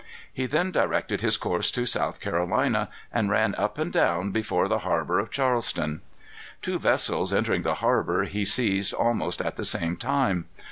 He 0.33 0.47
then 0.47 0.71
directed 0.71 1.21
his 1.21 1.37
course 1.37 1.69
to 1.69 1.85
South 1.85 2.19
Carolina, 2.21 2.89
and 3.13 3.29
ran 3.29 3.53
up 3.53 3.77
and 3.77 3.93
down 3.93 4.31
before 4.31 4.67
the 4.67 4.79
harbor 4.79 5.19
of 5.19 5.29
Charleston. 5.29 6.01
Two 6.63 6.79
vessels, 6.79 7.31
entering 7.31 7.61
the 7.61 7.75
harbor, 7.75 8.23
he 8.23 8.43
seized 8.43 8.95
almost 8.95 9.43
at 9.43 9.57
the 9.57 9.63
same 9.63 9.95
time. 9.95 10.47